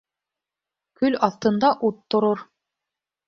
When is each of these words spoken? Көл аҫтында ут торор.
Көл 1.01 1.17
аҫтында 1.27 1.71
ут 1.89 2.01
торор. 2.15 2.43